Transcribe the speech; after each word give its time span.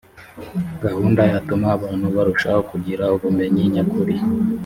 gahunda 0.83 1.21
yatuma 1.33 1.67
abantu 1.77 2.05
barushaho 2.15 2.61
kugira 2.71 3.03
ubumenyi 3.15 3.63
nyakuri 3.73 4.15